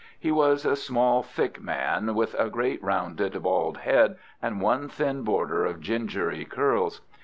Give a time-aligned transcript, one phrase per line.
[0.19, 5.21] He was a small, thick man, with a great rounded, bald head and one thin
[5.21, 7.01] border of gingery curls.